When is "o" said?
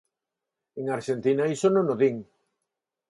1.93-1.95